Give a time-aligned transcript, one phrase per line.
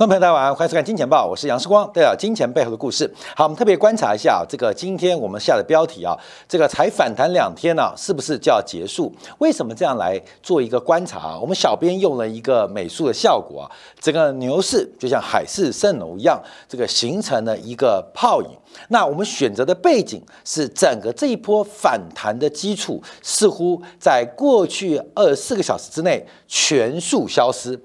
[0.00, 3.06] 观众朋友大家好，欢迎收看《金钱报》，我是杨世光，带来金钱背后的故事。
[3.36, 6.16] 好，我们特别观察一下这个今天我们下的标题啊，
[6.48, 9.14] 这个才反弹两天呢，是不是就要结束？
[9.40, 11.38] 为什么这样来做一个观察啊？
[11.38, 18.48] 我们小编用了一个美术的效果啊，整个牛市就像海市蜃楼一样，这个形成了一个泡影。
[18.88, 27.78] 那我们选择的背景是整个这一波反弹的基础，似乎在过去二十四个小时之内全数消失。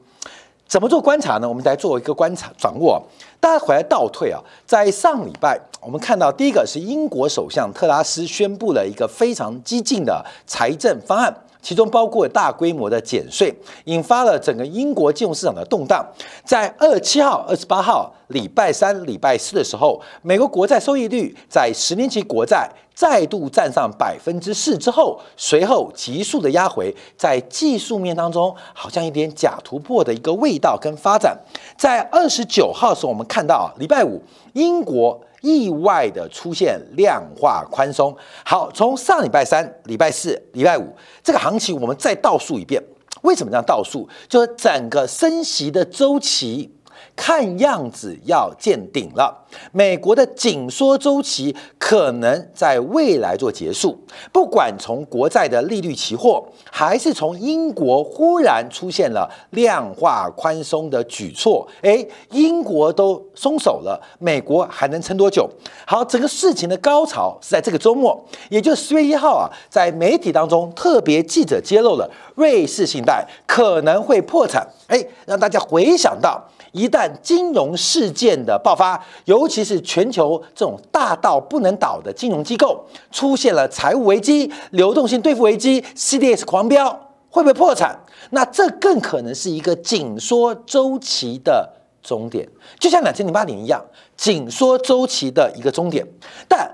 [0.68, 1.47] 怎么做观察呢？
[1.47, 3.02] 我们来做一个观察掌握。
[3.39, 11.34] 大家回来倒退啊，在上礼拜，我们看到第一个是英国首相特拉斯宣布了一个非常激进的财政方案。
[11.66, 13.52] 其中包括大规模的减税，
[13.86, 16.05] 引发了整个英国金融市场的动荡。
[16.44, 31.36] 在二十七号、二十八号礼拜三、礼拜四的时候，美国国债收益率在十年期国债再度站上百分之四之后，随后急速的压回，在技术面当中好像一点假突破的一个味道跟发展。
[31.76, 34.22] 在二十九号的时候，我们看到啊礼拜五
[34.54, 35.20] 英国。
[35.45, 38.15] 意外的出现量化宽松。
[38.43, 40.91] 好，从上礼拜三、礼拜四、礼拜五
[41.24, 42.82] 这个行情，我们再倒数一遍。
[43.21, 44.10] 为什么这样倒数？
[44.27, 46.71] 就是整个升息的周期。
[47.16, 53.98] 看样子要见顶了，美国的紧缩周期可能在未来做结束。
[54.31, 65.50] 不管从国债的利率期货，还是从英国忽然出现了量化宽松的举措，诶，英国都松手了，美国还能撑多久？
[65.85, 76.41] 好，整个事情的高潮是在这个周末，也就是十月一号啊，在媒体当中特别记者揭露了瑞士信贷可能会破产，诶，让大家回想到。
[76.72, 79.01] 一旦金融事件的爆发，
[79.46, 86.91] 尤其是全球这种大到不能倒的金融机构出现了财务危机、流动性兑付危机、CDS 狂飙，
[87.29, 87.96] 会不会破产？
[88.31, 93.79] 那这更可能是一个紧缩周期的终点，就像两千零八年一样，
[94.18, 96.03] 紧缩周期的一个终点。
[96.47, 96.68] 但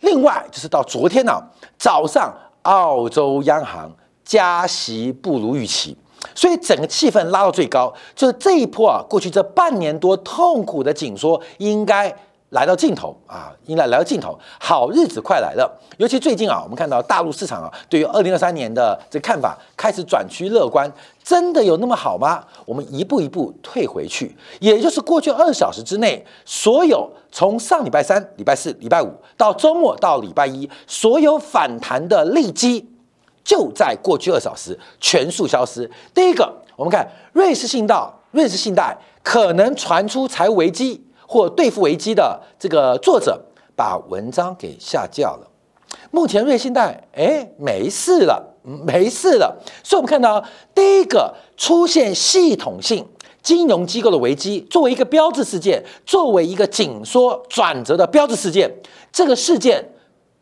[0.00, 1.40] 另外就是到昨天呢
[1.78, 3.88] 早上，澳洲央行
[4.24, 5.96] 加息不如预期。
[6.34, 12.14] 所以整个气氛拉到最高，就是这一波啊，过去这半年多痛苦的紧缩应该
[12.50, 15.70] 来到尽头啊，应该来到尽头，好日子快来了。
[15.98, 20.90] 尤其最近啊，我们看到大陆市场啊，对于二零二三年的这看法开始转趋乐观，
[21.24, 22.44] 真的有那么好吗？
[22.64, 32.86] 我们一步一步退回去，也就是过去二小时之内，所有从上礼拜三、礼拜四、礼拜五到周末到礼拜一，所有反弹的利基。
[33.46, 35.88] 就在过去二小时全数消失。
[36.12, 43.40] 第一个，我们看瑞士信道、瑞士信贷可能传出财务危机或兑付危机的这个作者
[43.76, 45.48] 把文章给下架了。
[46.10, 49.56] 目前瑞信贷哎没事了，没事了。
[49.84, 53.06] 所以我们看到第一个出现系统性
[53.42, 58.68] 金融机构的危机，作为一个标志事件，作为一个紧缩转折的标志事件，
[59.12, 59.92] 这个事件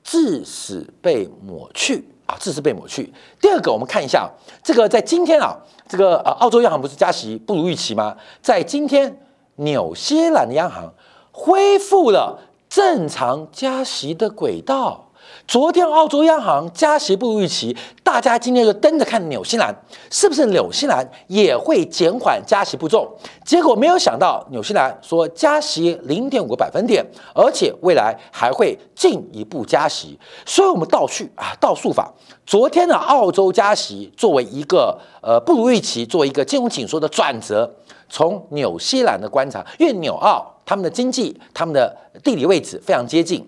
[0.02, 2.08] 致死被抹去。
[2.26, 3.12] 啊，这是被抹去。
[3.40, 4.30] 第二个，我们看一下
[4.62, 5.56] 这个，在今天啊，
[5.88, 8.16] 这个呃，澳洲央行不是加息不如预期吗？
[8.40, 9.18] 在今天，
[9.56, 10.92] 纽西兰央行
[11.32, 15.10] 恢复了正常加息的轨道。
[15.46, 19.74] 昨天澳洲央行加息不如预期，大家今天就登着看纽西兰，
[20.10, 23.14] 是不是纽西兰也会减缓加息步骤？
[23.44, 30.18] 结果没有想到，纽西兰说加息零点五个百分点，而且未来还会进一步加息。
[30.46, 32.12] 所以，我们倒叙啊，倒数法。
[32.46, 37.70] 昨天的澳洲加息作为一个呃不如预期，作为一个金融紧缩的转折，
[38.08, 43.46] 从纽西兰的观察，因为纽澳他们的经济、他们的地理位置非常接近。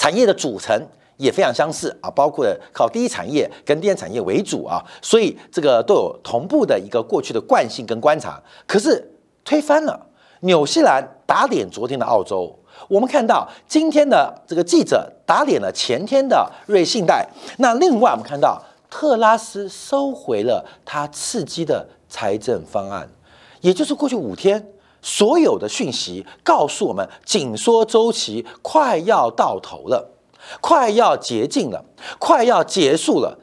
[0.00, 0.74] 产业的组成
[1.18, 8.42] 也非常相似啊，包括靠第一产业跟第二产业为主啊，所以这个都有同步的一个过去的惯性跟观察。
[8.66, 9.12] 可是
[9.44, 10.06] 推翻了
[10.40, 12.58] 纽西兰打脸昨天的澳洲，
[12.88, 17.28] 我们看到今天的这个记者打脸了前天的瑞信贷。
[17.58, 18.58] 那另外我们看到
[18.88, 23.06] 特拉斯收回了他刺激的财政方案，
[23.60, 24.66] 也就是过去五天。
[25.02, 30.10] 所有的讯息告诉我们，紧缩周期快要到头了，
[30.60, 31.84] 快要接近了，
[32.18, 33.38] 快要结束了。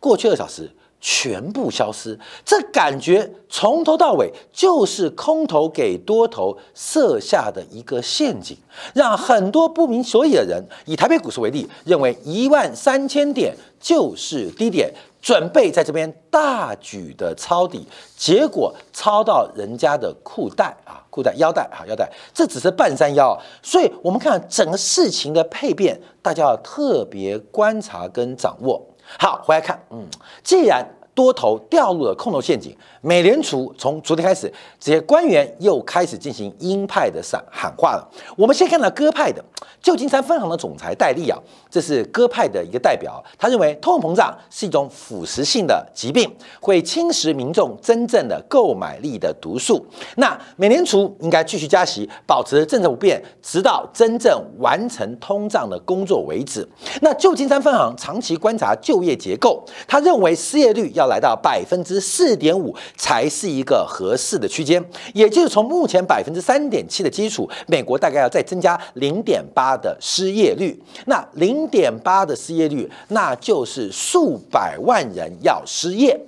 [0.00, 8.56] 过去二小时全部消失，这感觉从头到尾就是空头给多头设下的一个陷阱，
[8.94, 14.92] 让很多不明所以的人，以台北股市为例，认为一万三千点就是低点。
[15.20, 17.86] 准备在这边大举的抄底，
[18.16, 28.80] 结果抄到人家的裤带啊，裤带腰带啊，腰带，这只是半山腰，所以我们看整个事情的配变，大家要特别观察跟掌握。
[29.18, 30.06] 好，回来看，嗯，
[30.44, 30.86] 既然
[31.18, 32.72] 多头掉入了空头陷阱。
[33.00, 38.08] 美联储从昨天开始，这些官员又开始进行鹰派的喊喊话了。
[38.36, 39.44] 我们先看到鸽派的
[39.82, 41.36] 旧金山分行的总裁戴利啊，
[41.68, 49.84] 这是鸽派的一个代表，他认为通货膨胀是一种腐蚀性的疾病，会侵蚀民众真正的购买力的毒素。
[50.18, 56.68] 那美联储应该继续加息，保持政策不变，直到真正完成通胀的工作为止。
[57.00, 62.74] 那旧金山分行长期观察就业结构，他认为失业率要来到百分之四点五。
[62.96, 64.84] 才是一个合适的区间，
[65.14, 70.78] 也就是从目前百分之三点七的基础，美国大概要再增加零点八的失业率。
[71.06, 76.20] 那零点八的失业率，那就是数百万人要失业，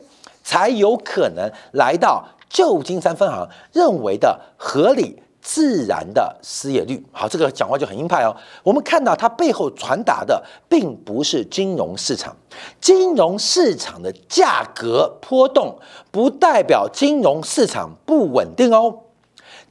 [0.42, 5.20] 才有可能来到旧金山分行认为的合理。
[5.42, 8.36] 自然的失业率，好，这个讲话就很鹰派哦。
[8.62, 12.36] 我们看到它背后传达的并不是金融市场，
[12.80, 15.78] 金融市场的价格波动
[16.10, 18.94] 不代表金融市场不稳定哦。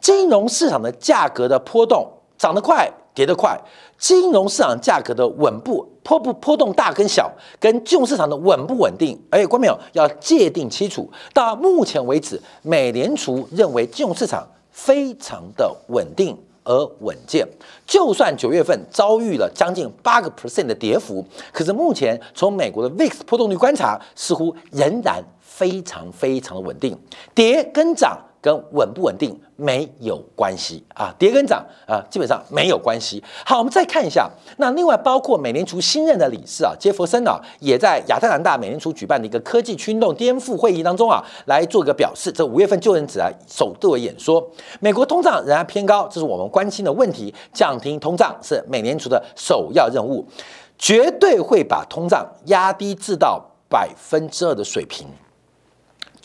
[0.01, 2.07] 金融市场的价格的波动
[2.38, 3.60] 涨得快，跌得快。
[3.98, 11.07] 金融市场价格的稳步波不波动大跟小，跟金融市场的稳不稳定，哎，关没有要界定清楚。
[11.33, 14.48] 到目前为止，美联储认为金融市场。
[14.86, 17.46] 非常的稳定而稳健，
[17.86, 26.98] 就算九月份遭遇了将近八个 percent 的跌幅，可是目前从美国的 VIX 波动率观察，似乎仍然非常非常的稳定，
[27.36, 28.18] 跌跟涨。
[28.41, 33.21] 跟稳不稳定没有关系啊，跌跟涨啊，基本上没有关系。
[33.45, 42.31] 好，我们再看一下，那另外包括美联储新任的理事啊，杰弗森啊，也在亚特兰大美联储举办的一个科技驱动颠覆会议当中啊，来做个表示。
[42.31, 44.41] 这五月份就任子啊，首度演说，
[44.80, 47.33] 美国通胀仍然偏高，这是我们关心的问题。
[47.53, 50.25] 降低通胀是美联储的首要任务，
[50.77, 55.06] 绝对会把通胀压低至到百分之二的水平。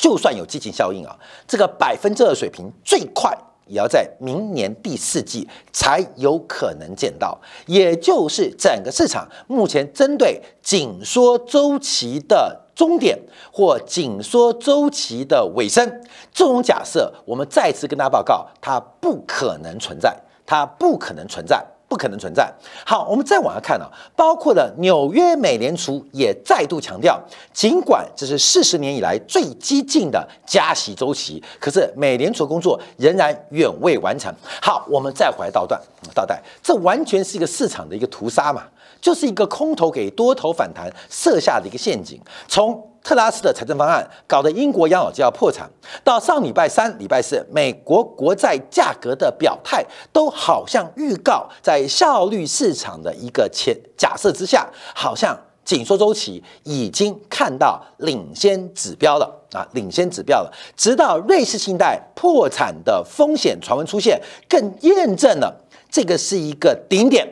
[0.04, 1.18] 就算有激情效应啊，
[1.48, 3.34] 这个百分之二水平最快
[3.66, 13.18] 也要在明年第四季才有可能见到，也就是整个市场目前针对紧缩周期的终点
[13.50, 20.14] 或紧缩周期的尾声，这种假设，我们再次跟大家报告，它不可能存在，
[20.44, 21.64] 它不可能存在。
[21.88, 22.52] 不可能存在。
[22.84, 27.20] 好，我们再往下看啊，包括了纽约美联储也再度强调，
[27.52, 34.32] 尽管这是四十年以来最激进的加息周期，可是美联储工作仍然远未完成。
[34.60, 35.80] 好，我们再回来倒段
[36.14, 38.64] 倒带，这完全是一个市场的一个屠杀嘛，
[39.00, 42.20] 就是一个空头给多头反弹设下的一个陷阱。
[42.48, 45.70] 从特拉斯的财政方案搞得英国养老就要破产，
[46.02, 60.50] 到上礼拜三、礼拜四，美国国债价格的表态都好像预告，在效率市场的一个前假设之下，好像紧缩周期已经看到领先指标了啊，领先指标了。
[60.74, 64.18] 直到瑞士信贷破产的风险传闻出现，
[64.48, 65.54] 更验证了
[65.90, 67.28] 这个是一个顶点。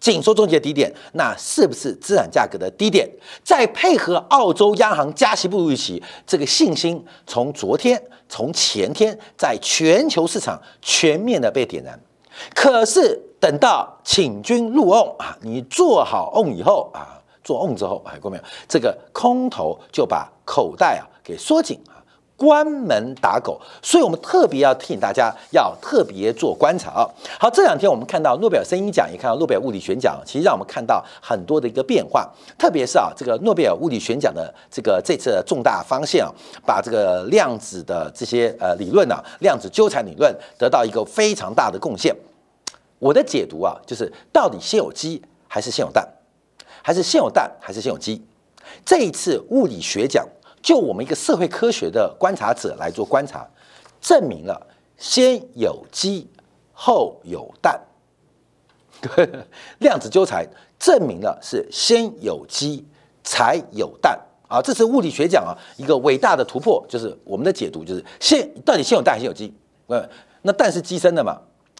[0.00, 3.06] 紧缩终结低点，那是不是资产价格的低点？
[3.44, 12.00] 再配合澳洲央行加息不如预期，这个信心从昨天、从前天，在全球市场全面的被点燃。
[12.54, 18.42] 可是等到请君入瓮啊，你做好瓮以后啊，做瓮之后，哎，过没有？
[18.66, 21.78] 这个空头就把口袋啊给缩紧。
[22.40, 27.04] 关门打狗，所以我们特别要提醒大家，要特别做观察啊。
[27.38, 32.26] 好，这两天我们看到诺贝尔声音奖，也看到诺贝尔物理学奖，其实让我们看到很多的一个变化。
[32.56, 36.32] 特别是啊，这个诺贝尔物理学奖的这个这次重大方向啊，
[36.64, 42.16] 把这个量子的这些呃理论啊，量子纠缠理论得到一个非常大的贡献。
[42.98, 46.08] 我的解读啊，就是到底先有鸡还是先有蛋，
[46.80, 48.24] 还是先有蛋还是先有鸡？
[48.82, 50.26] 这一次物理学奖。
[50.62, 53.48] 就我们一个社会科学的观察者来做观察，
[54.00, 56.28] 证明了先有鸡
[56.72, 57.80] 后有蛋，
[59.00, 59.28] 对
[59.80, 60.46] 量子纠缠
[60.78, 62.86] 证明了是先有鸡
[63.22, 64.60] 才有蛋啊！
[64.62, 69.54] 这是物理学奖啊一个伟大的突破，就是我们的解读就是先到底先有蛋还是有鸡？
[69.86, 70.08] 呃，
[70.42, 71.38] 那蛋是鸡生的嘛？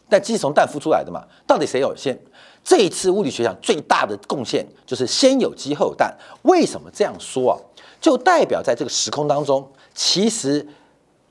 [0.09, 1.23] 但鸡是从蛋孵出来的嘛？
[1.47, 2.17] 到底谁有先？
[2.63, 6.15] 这一次物理学奖最大的贡献就是先有鸡后有蛋。
[6.43, 7.55] 为什么这样说啊？
[8.01, 10.67] 就代表在这个时空当中，其实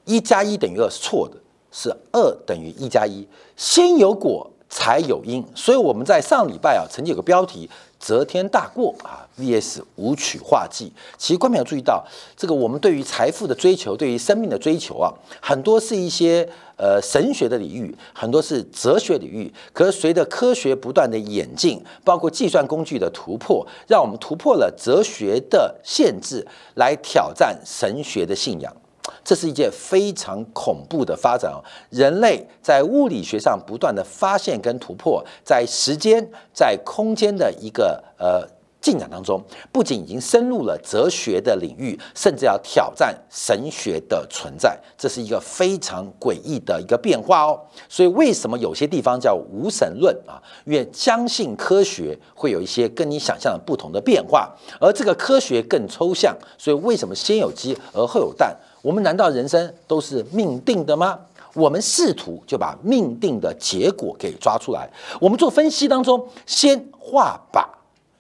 [0.05, 1.37] 一加一等于二是错的，
[1.71, 3.27] 是二等于一加一。
[3.57, 7.69] 先有果才有因，所以我们在上礼拜啊，曾经有个标题
[8.01, 10.91] 则天大过啊，VS 舞曲画技。
[11.19, 12.03] 其实观众要注意到，
[12.35, 19.53] 这个我们对于财富的追求，对于生命的追求啊，很多是一些呃神学的领域，很多是哲学领域。
[19.75, 28.75] 可是随着科学不断的演进，包括计算工具的突破，让我们突破了哲学的限制，来挑战神学的信仰。
[29.25, 31.63] 这是一件非常恐怖的发展哦！
[31.91, 38.47] 人类在物理学上不断的发现跟突破，在时间、在空间的一个呃
[38.81, 44.79] 进展当中，不仅已经深入了哲学的领域，甚至要挑战神学的存在。
[44.97, 47.61] 这是一个非常诡异的一个变化哦！
[47.91, 50.41] 所以为什么有些地方叫无神论啊？
[50.65, 54.51] 因为相信科学会有一些跟你想象的不同的变化，
[54.81, 58.57] 而这个科学更抽象，所以为什么先有鸡而后有蛋？
[58.83, 61.19] 我们难道人生都是命定的吗？
[61.55, 64.89] 我们试图就把命定的结果给抓出来。
[65.21, 67.65] 我们做分析当中，先画靶，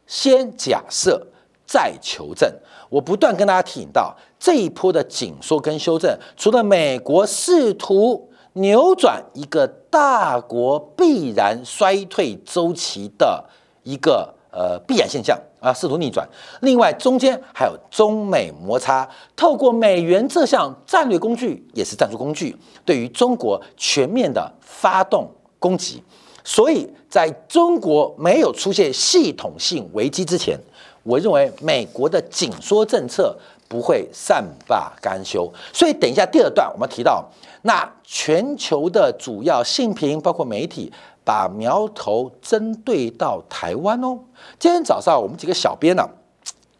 [0.07, 1.25] 先假设，
[1.65, 2.53] 再求证。
[2.89, 13.45] 我不断跟大家提醒到，这一波的紧缩跟修正，除了美国试图扭转一个大国必然衰退周期的
[13.85, 15.39] 一个呃必然现象。
[15.61, 16.27] 啊，试图逆转。
[16.63, 26.03] 另外，中间还有中美摩擦，透过美元这项战略工具，也是战术工具，对于中国全面的发动攻击。
[26.43, 30.59] 所以，在中国没有出现系统性危机之前，
[31.03, 33.37] 我认为美国的紧缩政策
[33.69, 35.53] 不会善罢甘休。
[35.73, 37.23] 所以，等一下第二段我们提到，
[37.63, 40.91] 那全球的主要信评包括媒体。
[41.25, 44.19] 把苗头针对到台湾哦。
[44.59, 46.09] 今天早上我们几个小编呢，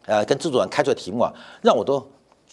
[0.05, 2.05] 呃，跟制作人开出的题目啊，让我都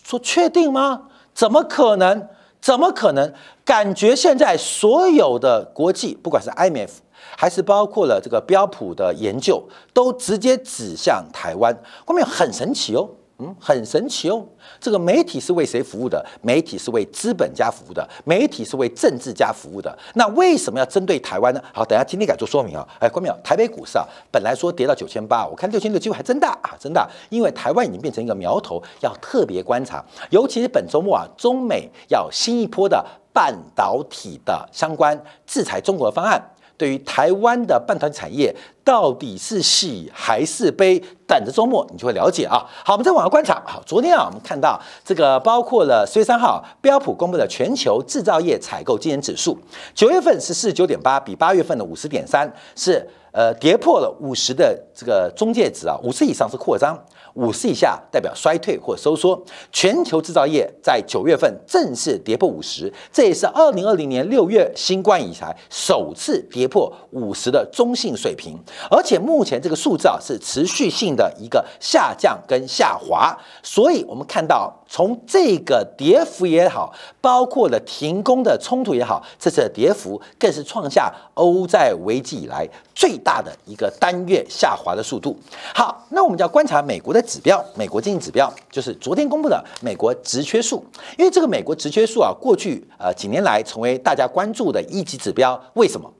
[0.05, 1.09] 说确定吗？
[1.35, 2.29] 怎么可能？
[2.61, 3.33] 怎么可能？
[3.65, 6.91] 感觉现在所有的国际，不管是 IMF
[7.37, 13.09] 还是包括了这个标普的研究，都直接指向台湾，后面很神奇哦。
[13.41, 14.45] 嗯，很神奇哦。
[14.81, 16.25] 这个媒体是为谁服务的？
[16.43, 19.97] 媒体是为资本家服务的，媒体是为政治家服务的。
[20.15, 21.63] 那为什么要针对台湾呢？
[21.73, 22.87] 好，等下今天改做说明啊。
[22.99, 27.09] 哎，关淼，台北股市啊，本来说跌到九千八，我看六千六机会还真大啊，真大。
[27.31, 30.05] 因为台湾已经变成一个苗头，要特别观察。
[30.31, 35.17] 尤其是本周末啊，中美要新一波的半导体的相关
[35.47, 36.43] 制裁中国的方案。
[36.79, 38.55] 对于台湾的半导体产业，
[38.85, 41.03] 到底是喜还是悲？
[41.27, 42.65] 等着周末你就会了解啊。
[42.83, 43.63] 好，我们再往下观察。
[43.67, 49.59] 好，昨天啊，我们看到这个包括了十月三号标普公布的全球制造业采购经营指数，
[49.95, 56.99] 九月份是四十九点八，比八月份的五十点三是呃跌破了五十的这个中介值啊，五十以上是扩张。
[57.35, 59.41] 五十以下代表衰退或收缩。
[59.71, 68.59] 全球制造业在九月份正式跌破五十，这也是二零二零年六月新冠以来首次跌破五十的中性水平。
[68.91, 73.39] 而且目前这个数字啊是持续性的一个下降跟下滑。
[73.63, 85.39] 所以我们看到，从这个跌幅也好，包括了停工的冲突也好，这次的跌幅更是创下欧债危机以来最大的一个单月下滑的速度。
[85.73, 87.23] 好，那我们就要观察美国的。
[87.29, 90.83] 指标，美国经济指标就是昨天公布的美国职缺数，
[91.19, 95.63] 因为这个美国职缺数啊，过去呃几年来成为大家关注的一级指标。
[95.75, 96.11] 为什么？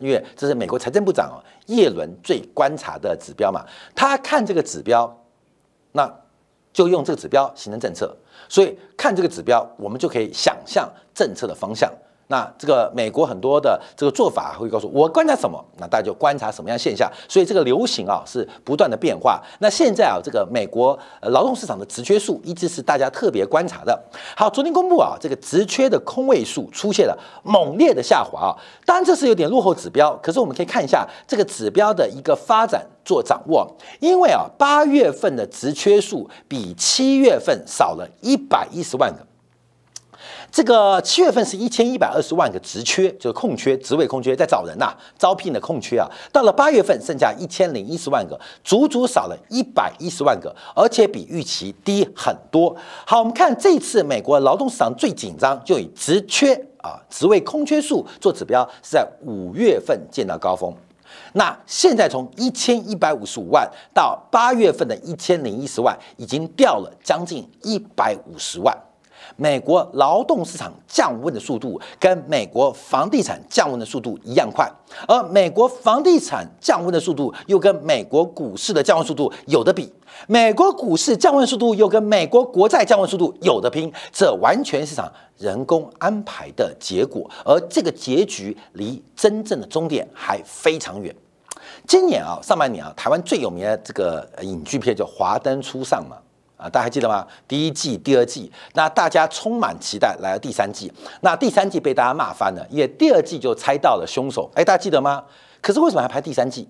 [0.00, 3.64] 因为这是美国财政部长耶伦最观察的指标嘛，
[3.94, 5.16] 他看这个指标，
[5.92, 6.12] 那
[6.72, 8.16] 就用这个指标形成政策。
[8.48, 11.92] 所以看这个指标，我们就可以想象政策的方向。
[12.30, 17.10] 那这个美国很多的这个做法会告诉我观察什么，那大家就观察什么样现象。
[17.28, 19.42] 所以这个流行啊是不断的变化。
[19.58, 24.00] 那现在啊，这个美国劳动市场的职缺数一直是大家特别观察的。
[24.36, 28.54] 好，昨天公布啊，这个职缺的空位数出现了猛烈的下滑啊。
[28.86, 33.68] 当然这是有点落后指标，可是我们可以看一下这个指标的一个发展做掌握。
[33.98, 39.26] 因为啊，八月份的职缺数比七月份少了一百一十万个。
[40.52, 46.08] 这个七月份是一千一百二十万个职缺，就是空缺职位空缺在找人呐，招聘的空缺啊。
[46.32, 52.76] 到了八月份剩下一千零一十万个，足足少了一百一十万个，而且比预期低很多。
[53.06, 60.74] 好，我们看这次美国劳动市场最紧张，就以职缺啊职位空缺数做指标，是在五月份见到高峰。
[61.32, 68.76] 那现在从一千一百五十五万到八月份的一千零一十万，已经掉了将近一百五十万。
[69.40, 74.70] 美国劳动市场降温的速度跟美国房地产降温的速度一样快，
[75.08, 79.90] 而美国房地产降温的速度又跟美国股市的降温速度有的比，
[80.28, 91.14] 美国股市降温速度又跟美国国债降温速度有的拼，这完全是场人工安排的结果，而这个结局离真正的终点还非常远。
[91.86, 96.18] 今年啊，上半年啊，台湾最有名的这个影剧片叫《华灯初上》嘛，
[96.60, 97.26] 啊，大家还记得吗？
[97.48, 105.24] 第一季、第二季，那大家充满期待来了第三季，那第三季被大家骂翻了，因为第二季就猜到了凶手，哎，大家记得吗？
[105.62, 106.68] 可是为什么还拍第三季？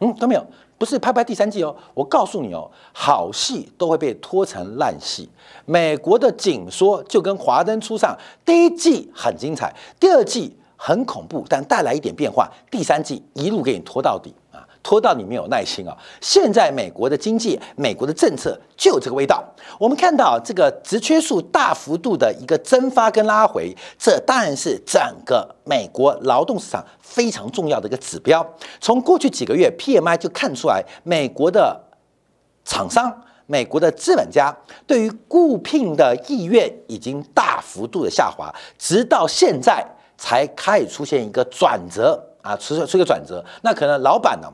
[0.00, 1.74] 嗯，都没有，不是拍拍第三季哦。
[1.94, 5.28] 我告诉你哦，好戏都会被拖成烂戏。
[5.64, 8.14] 美国的紧缩就跟《华灯初上》
[8.44, 14.34] 第一季很精彩，第二季很恐怖，但带来一点变化，第三季一路给你拖到底。
[14.86, 15.96] 拖到你没有耐心啊！
[16.20, 19.42] 现在美国的经济、美国的政策就有这个味道。
[19.80, 28.48] 我们看到这个职缺数大幅度的一个蒸发跟拉回，这当然是整个美国劳动市场非常重要的一个指标。
[28.80, 31.80] 从过去几个月 PMI 就看出来，美国的
[32.64, 33.12] 厂商、
[33.46, 39.84] 美国的资本家对于雇聘的意愿已经大幅度的下滑，直到现在
[40.16, 43.44] 才开始出现一个转折啊，出出一个转折。
[43.64, 44.48] 那可能老板呢？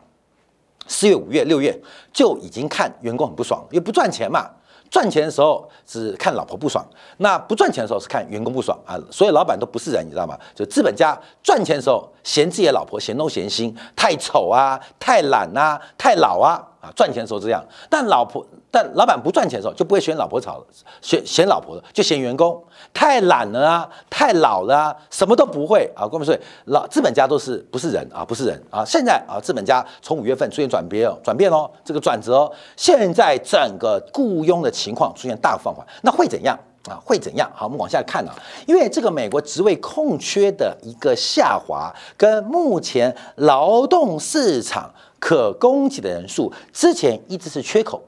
[0.87, 1.79] 四月、五月、六月
[2.13, 4.51] 就已经看员工很不爽，因为不赚钱嘛。
[4.91, 6.85] 赚钱的时候是看老婆不爽，
[7.17, 8.95] 那不赚钱的时候是看员工不爽啊。
[9.11, 10.39] 所以老板都不是人，你知道吗？
[10.55, 16.91] 就资本家赚钱的时候嫌自己的老婆嫌东嫌西，太丑啊，太懒啊，太老啊啊！
[16.97, 18.45] 赚钱的时候这样，但老婆。
[18.75, 20.65] 但老板不赚钱的时候，就不会嫌老婆吵，
[21.03, 22.59] 嫌嫌老婆的，就嫌员工
[22.95, 26.09] 太懒了啊，太老了啊，什么都不会啊。
[26.09, 26.35] 各位说，
[26.65, 28.25] 老资本家都是不是人啊？
[28.25, 28.83] 不是人啊！
[28.83, 36.59] 现在啊，资本家从五月份出现转变哦，转变哦，这个转折哦，现在整个雇佣的情况出现大放缓，那会怎样
[36.89, 36.99] 啊？
[37.05, 37.47] 会怎样？
[37.55, 38.35] 好，我们往下看啊，
[38.67, 44.91] 因为这个美国职位空缺的一个下滑，跟目前劳动市场
[45.23, 48.03] 可供给的人数之前一直是缺口。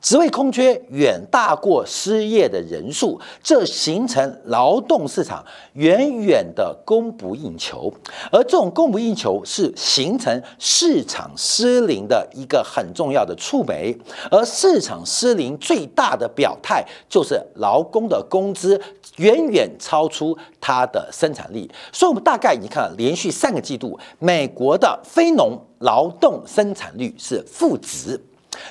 [0.00, 7.92] 职位空缺远大过失业的人数，这形成劳动市场远远的供不应求，
[8.32, 13.94] 而这种供不应求是形成市场失灵的一个很重要的触媒，
[14.30, 18.80] 而市场失灵最大的表态就是劳工的工资
[19.20, 28.18] 远远超出它的生产力，所以我们大概已经看连续三个季度，美国的非农劳动生产率是负值。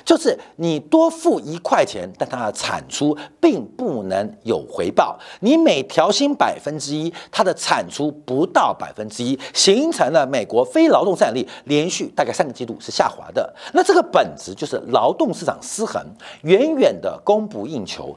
[0.04, 5.18] 就是你多付一块钱，但它的产出并不能有回报。
[5.40, 13.52] 你每调薪百分之一，它的产出不到百分之一，形成了美国非劳动生产力连续大概三个季度是下滑的。
[13.72, 16.04] 那这个本质就是劳动市场失衡，
[16.42, 18.16] 远远的供不应求。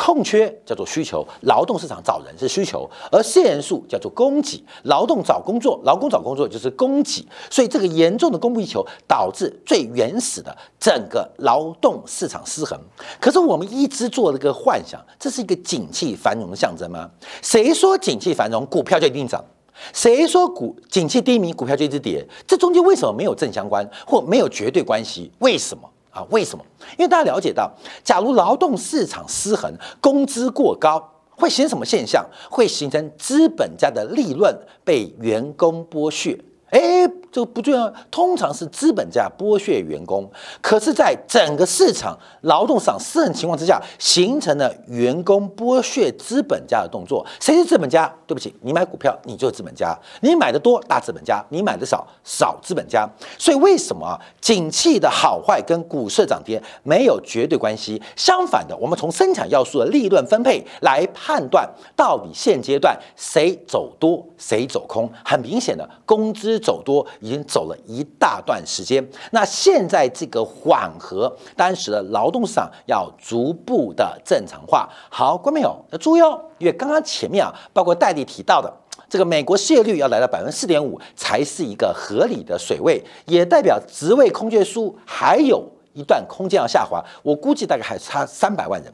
[0.00, 4.64] 空缺叫做需求，劳动市场找人是需求，而现人数叫做供给。
[4.84, 12.78] 劳动找工作，劳工找工作就是供给，所以这个严重的供不应求导致最原始的整个劳动市场失衡。
[13.18, 17.10] 可是我们一直做了个幻想，这是一个景气繁荣的象征吗？
[17.42, 19.44] 谁说景气繁荣股票就一定涨？
[19.92, 22.24] 谁说股景气低迷股票就一直跌？
[22.46, 25.32] 这中间为什么没有正相关或没有绝对关系？
[25.40, 25.90] 为什么？
[26.18, 26.64] 啊，为什么？
[26.98, 27.70] 因为大家了解到，
[28.02, 31.00] 假如劳动市场失衡，工资过高，
[31.30, 32.26] 会形成什么现象？
[32.50, 34.52] 会形成资本家的利润
[34.84, 36.36] 被员工剥削。
[36.70, 37.92] 哎，这个不重要。
[38.10, 47.24] 通常是资本家剥削员工，可是，在整个市场劳动市场失衡情况之下，形成了员工剥削资本家的动作。
[47.40, 48.12] 谁是资本家？
[48.26, 49.98] 对不起，你买股票，你就是资本家。
[50.20, 53.08] 你买的多，大资本家；你买的少，少资本家。
[53.38, 54.20] 所以，为什么啊？
[54.40, 58.00] 景气的好坏跟股市涨跌没有绝对关系。
[58.16, 65.10] 相反的，我们从生产要素的利润分配来判断，到底现阶段谁走多，谁走空。
[65.24, 66.58] 很明显的，工资。
[66.58, 74.88] 走多已经走了一大段时间，那现在这个缓和，当时的劳动市场要逐步的正常化。
[75.10, 78.72] 好，观众朋友要注意哦，因为刚刚前面啊，包括戴笠提到的
[79.08, 87.04] 这个美国失业率要来到百分之四点五，才是一个合理的水位，也代表职位空缺数还有一段空间要下滑。
[87.22, 88.92] 我估计大概还差三百万人，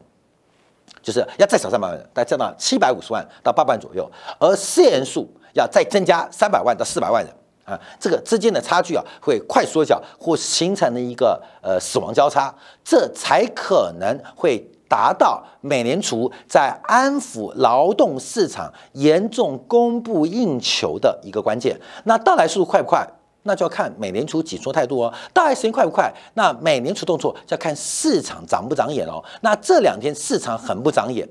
[1.03, 7.35] 就是要再少三百万人，大概降到七百五十万到八万左右，而失业人数要再增加三百万到四百万人。
[7.65, 21.81] 啊，这个之间的差距啊，会快缩小，或形成了一个呃死亡交叉，这才可能会达到美联储在安抚劳动市场严重供不应求的一个关键。
[22.05, 23.07] 那到来速度快不快？
[23.47, 25.13] 那就要看美联储紧缩态度哦。
[25.35, 26.11] 到来时间快不快？
[26.33, 29.23] 那美联储动作就要看市场长不长眼哦。
[29.43, 31.29] 那这两天市场很不长眼。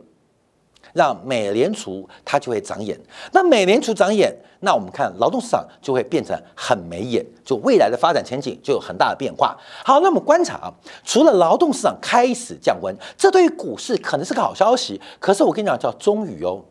[0.93, 2.97] 让美联储它就会长眼，
[3.31, 9.57] 那美联储长眼，那我们看劳动市场就会变成很没眼，就未来的发展前景就有很大的变化。
[9.83, 15.01] 好，那么观察啊，除了劳动市场开始降温，这对于股市可能是个好消息。
[15.19, 16.63] 可是我跟你讲，叫中雨哦，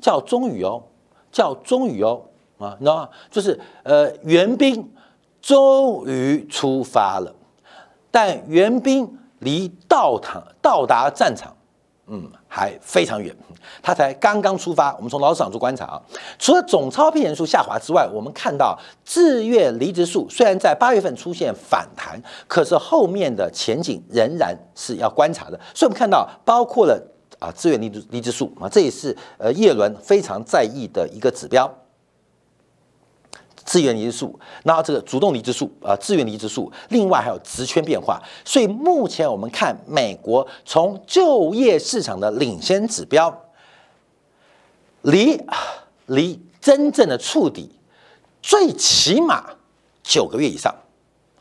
[0.00, 0.82] 叫中雨哦，
[1.32, 2.22] 叫中雨哦
[2.58, 3.08] 啊，你知道吗？
[3.30, 4.88] 就是呃，援兵
[5.40, 7.34] 终于出发了，
[8.10, 11.56] 但援兵离到场到达战场，
[12.14, 13.34] 嗯，还非常远。
[13.82, 14.94] 他才刚刚出发。
[14.96, 16.02] 我们从老市场做观察啊，
[16.38, 25.58] 除了总招聘人数下滑之外，我们看到自愿离职数虽然在八月份出现反弹，可是后面的前景仍然是要观察的。
[25.74, 27.02] 所以，我们看到包括了
[27.38, 31.72] 啊自愿离职离职数啊，这也是呃叶伦非常在意的一个指标。
[33.64, 38.20] 自愿离职数，然后这个主动离职数啊，自愿离职数，另外还有职圈变化。
[38.44, 43.46] 所以目前我们看美国从就业市场的领先指标。
[45.02, 45.40] 离
[46.06, 47.68] 离真正的触底，
[48.40, 49.44] 最起码
[50.00, 50.72] 九个月以上，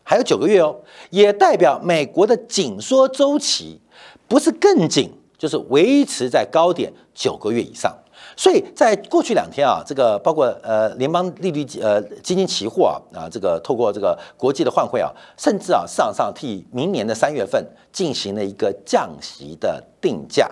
[0.01, 0.75] 还有九个月哦，
[1.11, 3.79] 也代表美国的紧缩周期
[4.27, 7.95] 不是更紧，就是维持在高点九个月以上。
[8.35, 20.49] 所以在过去两天啊，这个包括呃联邦利率呃基金期货啊啊，这个透过这个国际的换汇啊，甚至啊市场上替明年的三月份进行了一个降息的定价。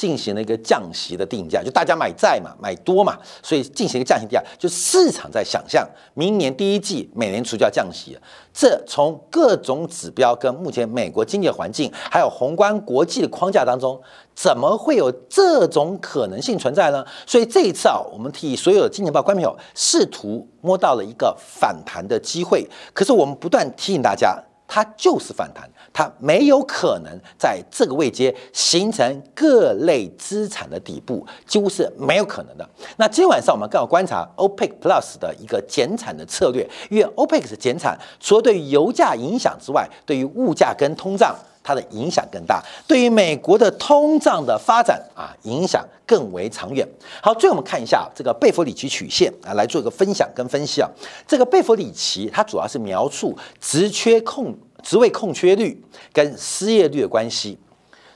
[0.00, 8.18] 进行了一个降息的定价，就大家买债嘛，买多嘛，所以进行一个降息定价，就市场在想象明年第一季美联储就要降息。
[8.50, 14.00] 这从各种指标跟目前美国经济环境，还有宏观国际的框架当中，
[14.34, 17.04] 怎么会有这种可能性存在呢？
[17.26, 24.42] 所以这一次啊，我们替所有的金钱报观众朋友试图摸到了一个反弹的机会，可是我们不断提醒大家。
[24.72, 32.68] 它就是反弹，它没有可能在这个位阶形成各类资产的底部，几乎是没有可能的。
[32.96, 41.34] 那今天晚上我们更要观察 OPEC Plus 的一个减产的策略，因为 OPEC 是减产，除了对于油价影响之外，对于物价跟通胀。
[41.62, 46.88] 它的影响更大，对于美国的通胀的发展啊，影响更为长远。
[47.22, 50.88] 好，最后我们看一下这个贝弗里奇曲线啊，来做一个分享跟分析啊。
[51.28, 57.58] 这个贝弗里奇它主要是描述职缺空职位空缺率跟失业率的关系，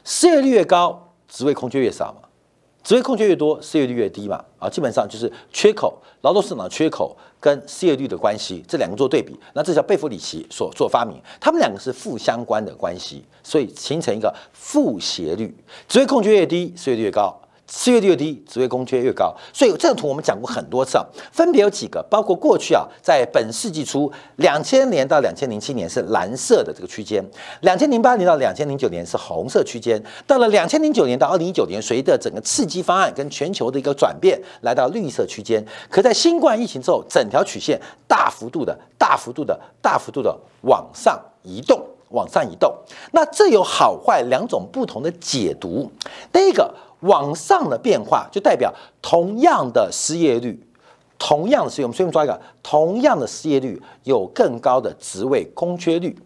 [0.04, 2.28] 失业率越高，职位空缺越少嘛。
[2.82, 4.44] 职位空缺越多，失业率越低嘛？
[4.58, 15.56] 啊，基本上就是缺口，劳动市场的缺口跟失业率的关系，这两个做对比，那这叫贝弗里奇所做发明，他们两个是负相关的关系，所以形成一个负斜率，
[15.88, 17.40] 职位空缺越低，失业率越高。
[17.66, 27.24] 失业率越低，职位空缺越高，所以这张图我们讲过很多次啊，分别有几个，包括过去啊，在本世纪初，两千年到两千零七年是蓝色的这个区间，
[27.62, 35.64] 两千零八年到两千零九年是红色区间，到了两千零九年到二零一九年，随着整个刺激方案跟全球的一个转变，来到绿色区间。
[35.88, 42.70] 可在新冠疫情之后，整条曲线大幅度的、大幅度的、大幅度的往上移动，往上移动。
[43.12, 45.90] 那这有好坏两种不同的解读，
[46.30, 46.74] 第一个。
[47.00, 50.66] 往上的变化就代表同样的失业率，
[51.18, 56.16] 同样的失业，我们随便抓一个，同样的失业率有更高的职位空缺率，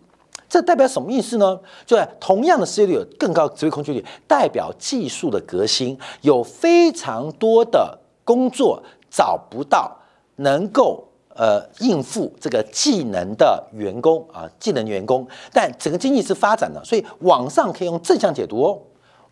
[0.48, 1.59] 这代表什么意思呢？
[1.85, 9.96] 就是同样的失业率有更高职位空缺率，代表技术的革新有非常多的工作找不到
[10.37, 11.04] 能够
[11.35, 18.78] 呃应付这个技能的员工啊，技能员工，但整个经济是发展的，所以网上可以用正向解读哦。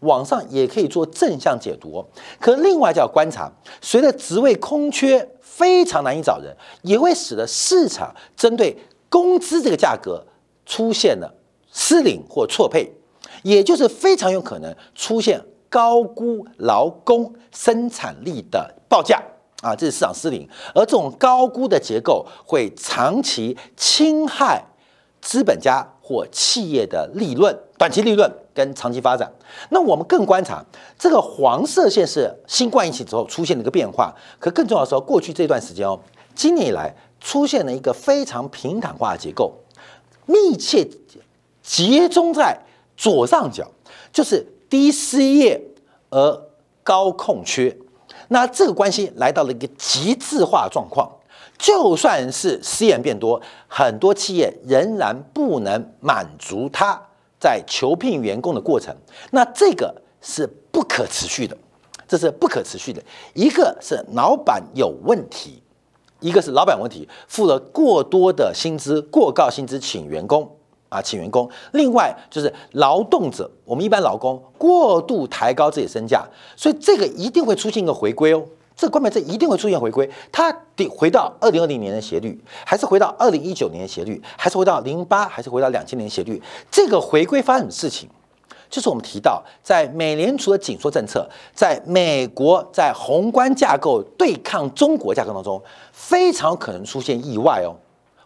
[0.01, 2.05] 网上也可以做正向解读，
[2.41, 8.77] 可另外就要观察，随着职位空缺非常难以找人，也会使得市场针对
[9.09, 10.25] 工资这个价格
[10.65, 11.35] 出现了
[11.73, 12.93] 失灵或错配，
[13.43, 19.23] 也就是非常有可能出现高估劳工生产力的报价。
[19.63, 24.63] 啊，这是市场失灵，而这种高估的结构会长期侵害
[25.23, 28.31] 资本家或企业的利润，短期利润。
[28.57, 29.31] 跟长期发展，
[29.69, 30.65] 那我们更观察
[30.99, 36.01] 这个黄色线是新冠疫情之后出现的一个变化，可更重要的是，过去这段时间哦，
[36.35, 36.91] 今年以来
[37.21, 39.53] 出现了一个非常平坦化的结构，
[40.25, 40.89] 密切
[41.63, 42.59] 集中在
[42.97, 43.71] 左上角，
[44.11, 45.61] 就是低失业
[46.09, 46.43] 而
[46.83, 47.77] 高空缺，
[48.29, 51.13] 那这个关系来到了一个极致化状况，
[51.59, 57.01] 就算是失业变多，很多企业仍然不能满足他。
[57.39, 58.97] 在求聘员工的过程，
[59.31, 61.57] 那这个是不可持续的，
[62.09, 63.03] 这是不可持续的。
[63.35, 65.63] 一个是老板有问题，
[66.21, 70.51] 一个是老板问题，付了过多的薪资，过高薪资请员工
[70.89, 71.49] 啊，请员工。
[71.73, 78.43] 另外就是劳动者，我们一般劳工过度抬高自己身价，所以这个一定会出现一个回归哦。
[78.77, 86.41] 这个关键这一定会出现回归，它得回到二零二零年的斜率，还是回到二零一九年的斜率，还是回到零八，还是回到两千年斜率？
[86.71, 88.09] 这个回归发生什么事情？
[88.69, 95.63] 就是我们提到，在美联储的紧缩政策，在美国在宏观架构对抗中国架构当中，
[95.93, 97.73] 非常可能出现意外哦。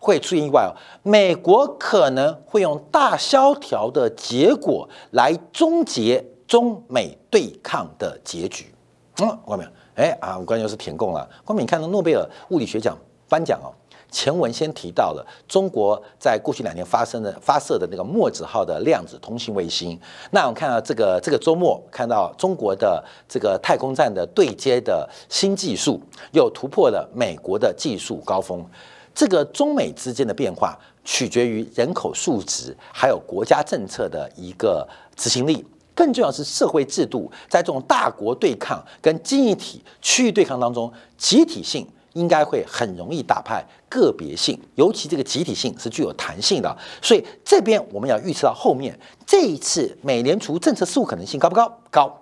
[0.03, 0.73] 会出现意外哦。
[1.03, 8.73] 美国可能会用大萧条的结果来终结中美对抗的结局。
[9.19, 9.71] 嗯，关没有？
[9.97, 11.29] 哎啊，我关键是填供了。
[11.45, 12.97] 关明，你看到诺贝尔物理学奖
[13.29, 13.69] 颁奖哦，
[14.11, 19.99] 前文先提到了中国在过去两年发生的发射的那个墨子号的量子通信卫星。
[20.31, 26.01] 那我们看到这个这个周末看到中国的这个太空站的对接的新技术，
[26.33, 28.65] 又突破了美国的技术高峰。
[29.13, 35.67] 这个中美之间的变化取决于人口数值，还有国家政策的一个执行力。
[36.01, 46.75] 更重要是社会制度，在这种大国对抗跟经济体区域对抗当中，集体性应该会很容易打败个别性，尤其这个集体性是具有弹性的。
[47.03, 51.71] 所以这边我们要预测到后面这一次美联储政策失误可能性高不高？
[51.91, 52.19] 高。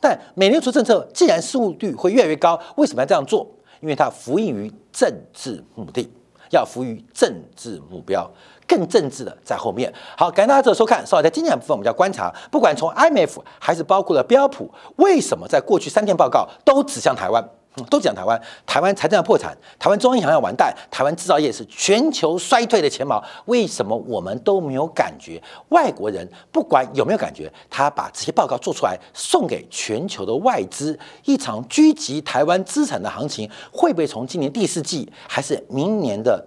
[0.00, 3.46] 但美联储政策既然失误率会越来越高，为什么要这样做？
[3.82, 6.10] 因为它服役于政治目的。
[6.50, 8.30] 要服于政治目标，
[8.66, 9.92] 更政治的在后面。
[10.16, 11.06] 好，感谢大家的收看。
[11.06, 17.42] 稍后在今天部分，我们要观察，不管从 IMF 还是包括了标普，为什么在过去三天报告都指向台湾？
[17.84, 23.22] 都讲台湾，台湾财政要破产，台湾中央银行要完蛋，台湾制造业是全球衰退的前茅。
[23.46, 25.42] 为什么我们都没有感觉？
[25.70, 36.46] 外国人不管有没有感觉，他把这些报告做出来，送给全球的外资，一场狙击台湾资产的行情，会不会从今年第四季，还是明年的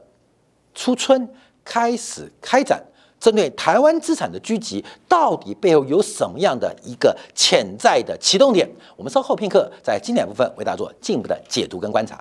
[0.74, 1.28] 初春
[1.64, 2.84] 开始开展？
[3.22, 8.68] 针对台湾资产的聚集，到底背后有什么样的一个潜在的启动点？
[8.98, 12.20] 我们稍后片刻在经典部分为大家做进一步的解读跟观察。